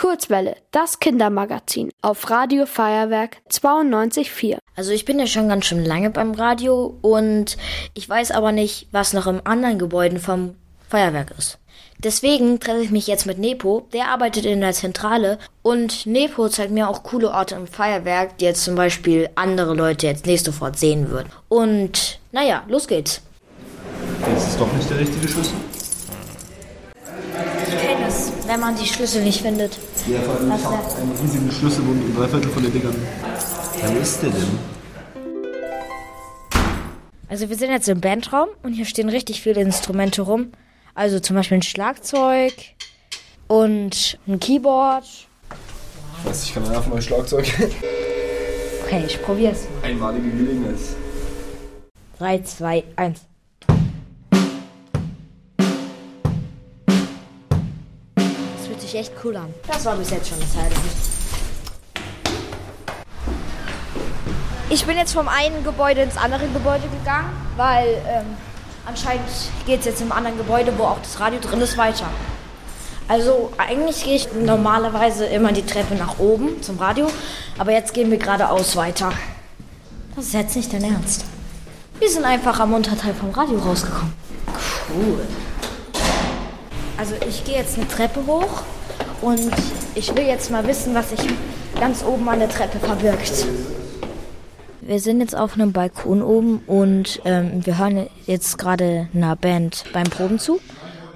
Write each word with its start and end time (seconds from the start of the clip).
Kurzwelle, 0.00 0.56
das 0.70 0.98
Kindermagazin 0.98 1.90
auf 2.00 2.30
Radio 2.30 2.64
Feuerwerk 2.64 3.36
92.4. 3.50 4.56
Also 4.74 4.92
ich 4.92 5.04
bin 5.04 5.18
ja 5.18 5.26
schon 5.26 5.50
ganz 5.50 5.66
schön 5.66 5.84
lange 5.84 6.08
beim 6.08 6.32
Radio 6.32 6.96
und 7.02 7.58
ich 7.92 8.08
weiß 8.08 8.30
aber 8.30 8.50
nicht, 8.50 8.86
was 8.92 9.12
noch 9.12 9.26
im 9.26 9.42
anderen 9.44 9.78
Gebäuden 9.78 10.18
vom 10.18 10.54
Feuerwerk 10.88 11.34
ist. 11.36 11.58
Deswegen 11.98 12.60
treffe 12.60 12.80
ich 12.80 12.90
mich 12.90 13.08
jetzt 13.08 13.26
mit 13.26 13.36
Nepo, 13.36 13.88
der 13.92 14.08
arbeitet 14.08 14.46
in 14.46 14.62
der 14.62 14.72
Zentrale 14.72 15.38
und 15.60 16.06
Nepo 16.06 16.48
zeigt 16.48 16.72
mir 16.72 16.88
auch 16.88 17.02
coole 17.02 17.30
Orte 17.30 17.56
im 17.56 17.66
Feuerwerk, 17.66 18.38
die 18.38 18.46
jetzt 18.46 18.64
zum 18.64 18.76
Beispiel 18.76 19.28
andere 19.34 19.74
Leute 19.74 20.06
jetzt 20.06 20.24
nicht 20.24 20.46
sofort 20.46 20.78
sehen 20.78 21.10
würden. 21.10 21.28
Und 21.50 22.20
naja, 22.32 22.64
los 22.68 22.88
geht's. 22.88 23.20
Das 24.34 24.48
ist 24.48 24.58
doch 24.58 24.72
nicht 24.72 24.88
der 24.88 24.98
richtige 24.98 25.28
Schlüssel. 25.28 25.56
Ich 27.72 27.80
kenne 27.80 28.06
es, 28.08 28.32
wenn 28.46 28.60
man 28.60 28.74
die 28.76 28.86
Schlüssel 28.86 29.22
nicht 29.22 29.42
findet. 29.42 29.78
Ja, 30.06 30.20
vor 30.20 30.36
allem 30.36 30.52
ich 30.52 30.64
habe 30.64 30.94
einen 30.96 31.12
riesigen 31.22 31.52
Schlüsselbund 31.52 32.04
und 32.04 32.18
drei 32.18 32.26
Viertel 32.26 32.50
von 32.50 32.62
den 32.62 32.72
Dingern. 32.72 32.96
Wo 33.86 33.98
ist 34.00 34.22
der 34.22 34.30
denn? 34.30 34.58
Also 37.28 37.48
wir 37.48 37.56
sind 37.56 37.70
jetzt 37.70 37.88
im 37.88 38.00
Bandraum 38.00 38.48
und 38.64 38.72
hier 38.72 38.86
stehen 38.86 39.08
richtig 39.08 39.40
viele 39.40 39.60
Instrumente 39.60 40.22
rum. 40.22 40.50
Also 40.96 41.20
zum 41.20 41.36
Beispiel 41.36 41.58
ein 41.58 41.62
Schlagzeug 41.62 42.52
und 43.46 44.18
ein 44.26 44.40
Keyboard. 44.40 45.04
Ich 45.04 46.28
weiß, 46.28 46.44
ich 46.44 46.54
kann 46.54 46.64
danach 46.64 46.86
mal 46.88 47.00
Schlagzeug. 47.00 47.46
Okay, 48.84 49.04
ich 49.06 49.22
probier's. 49.22 49.68
Einmalige 49.84 50.28
Gelegenheit. 50.28 50.74
3, 52.18 52.42
2, 52.42 52.84
1. 52.96 53.20
Das 58.80 58.90
fühlt 58.90 59.02
sich 59.04 59.12
echt 59.12 59.12
cool 59.24 59.36
an. 59.36 59.52
Das 59.66 59.84
war 59.84 59.96
bis 59.96 60.10
jetzt 60.10 60.28
schon 60.28 60.40
das 60.40 60.56
Highlight. 60.56 60.74
Ich 64.70 64.86
bin 64.86 64.96
jetzt 64.96 65.12
vom 65.12 65.28
einen 65.28 65.62
Gebäude 65.64 66.02
ins 66.02 66.16
andere 66.16 66.46
Gebäude 66.48 66.88
gegangen, 66.88 67.30
weil 67.56 67.88
ähm, 68.08 68.24
anscheinend 68.86 69.28
geht 69.66 69.80
es 69.80 69.86
jetzt 69.86 70.00
im 70.00 70.12
anderen 70.12 70.38
Gebäude, 70.38 70.72
wo 70.78 70.84
auch 70.84 70.98
das 71.02 71.20
Radio 71.20 71.40
drin 71.40 71.60
ist, 71.60 71.76
weiter. 71.76 72.06
Also 73.08 73.52
eigentlich 73.58 74.04
gehe 74.04 74.16
ich 74.16 74.32
normalerweise 74.32 75.26
immer 75.26 75.52
die 75.52 75.66
Treppe 75.66 75.96
nach 75.96 76.18
oben 76.18 76.62
zum 76.62 76.78
Radio, 76.78 77.08
aber 77.58 77.72
jetzt 77.72 77.92
gehen 77.92 78.10
wir 78.10 78.18
geradeaus 78.18 78.76
weiter. 78.76 79.12
Das 80.14 80.26
ist 80.26 80.34
jetzt 80.34 80.56
nicht 80.56 80.72
dein 80.72 80.84
Ernst. 80.84 81.24
Wir 81.98 82.08
sind 82.08 82.24
einfach 82.24 82.60
am 82.60 82.72
Unterteil 82.72 83.12
vom 83.14 83.30
Radio 83.30 83.58
rausgekommen. 83.58 84.14
Cool. 84.94 85.26
Also 87.00 87.14
ich 87.26 87.44
gehe 87.44 87.54
jetzt 87.54 87.78
eine 87.78 87.88
Treppe 87.88 88.26
hoch 88.26 88.62
und 89.22 89.50
ich 89.94 90.14
will 90.14 90.24
jetzt 90.24 90.50
mal 90.50 90.66
wissen, 90.66 90.94
was 90.94 91.08
sich 91.08 91.20
ganz 91.80 92.04
oben 92.04 92.28
an 92.28 92.40
der 92.40 92.50
Treppe 92.50 92.78
verbirgt. 92.78 93.46
Wir 94.82 95.00
sind 95.00 95.22
jetzt 95.22 95.34
auf 95.34 95.54
einem 95.54 95.72
Balkon 95.72 96.20
oben 96.22 96.58
und 96.66 97.22
ähm, 97.24 97.64
wir 97.64 97.78
hören 97.78 98.06
jetzt 98.26 98.58
gerade 98.58 99.08
einer 99.14 99.34
Band 99.34 99.84
beim 99.94 100.04
Proben 100.04 100.38
zu. 100.38 100.60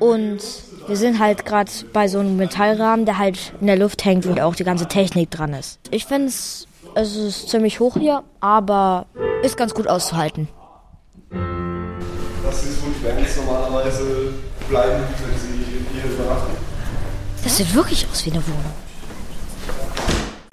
Und 0.00 0.40
wir 0.88 0.96
sind 0.96 1.20
halt 1.20 1.46
gerade 1.46 1.70
bei 1.92 2.08
so 2.08 2.18
einem 2.18 2.36
Metallrahmen, 2.36 3.06
der 3.06 3.18
halt 3.18 3.52
in 3.60 3.68
der 3.68 3.78
Luft 3.78 4.04
hängt, 4.04 4.26
wo 4.26 4.40
auch 4.42 4.56
die 4.56 4.64
ganze 4.64 4.88
Technik 4.88 5.30
dran 5.30 5.54
ist. 5.54 5.78
Ich 5.92 6.06
finde 6.06 6.26
es, 6.26 6.66
es 6.96 7.14
ist 7.14 7.50
ziemlich 7.50 7.78
hoch 7.78 7.96
hier, 7.96 8.24
aber 8.40 9.06
ist 9.44 9.56
ganz 9.56 9.74
gut 9.74 9.86
auszuhalten. 9.86 10.48
Das 12.48 12.64
ist, 12.64 12.82
wo 12.82 12.88
die 12.88 13.04
Bands 13.04 13.36
normalerweise 13.36 14.32
bleiben, 14.70 15.04
wenn 15.04 15.38
sie 15.38 15.64
hier 15.92 16.10
übernachten. 16.10 16.56
Das 17.44 17.58
sieht 17.58 17.74
wirklich 17.74 18.06
aus 18.10 18.24
wie 18.24 18.30
eine 18.30 18.42
Wohnung. 18.46 18.72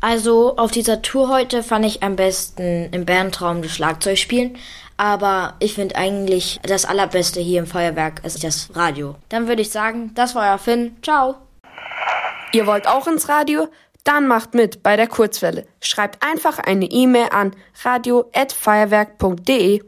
Also 0.02 0.58
auf 0.58 0.72
dieser 0.72 1.02
Tour 1.02 1.30
heute 1.30 1.64
fand 1.64 1.86
ich 1.86 2.04
am 2.04 2.18
besten 2.18 2.90
im 2.92 3.06
Bandraum 3.06 3.62
das 3.62 3.72
Schlagzeug 3.72 4.18
spielen. 4.18 4.58
Aber 4.98 5.56
ich 5.60 5.74
finde 5.74 5.96
eigentlich 5.96 6.60
das 6.64 6.84
Allerbeste 6.86 7.40
hier 7.40 7.60
im 7.60 7.68
Feuerwerk 7.68 8.24
ist 8.26 8.44
das 8.44 8.70
Radio. 8.76 9.16
Dann 9.30 9.48
würde 9.48 9.62
ich 9.62 9.72
sagen, 9.72 10.12
das 10.16 10.36
war 10.36 10.52
euer 10.52 10.58
Finn. 10.58 10.98
Ciao. 11.02 11.36
Ihr 12.52 12.68
wollt 12.68 12.88
auch 12.88 13.08
ins 13.08 13.30
Radio? 13.30 13.70
Dann 14.04 14.28
macht 14.28 14.54
mit 14.54 14.84
bei 14.84 14.98
der 14.98 15.08
Kurzwelle. 15.08 15.66
Schreibt 15.82 16.22
einfach 16.24 16.60
eine 16.60 16.86
E-Mail 16.86 17.30
an 17.32 17.56
radio@feuerwerk.de. 17.84 19.82